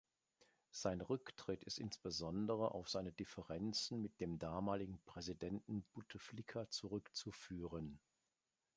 [0.71, 7.99] Sein Rücktritt ist insbesondere auf seine Differenzen mit dem damaligen Präsidenten Bouteflika zurückzuführen.